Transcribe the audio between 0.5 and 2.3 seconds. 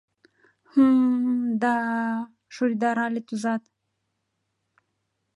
—Хм-м, да-а,—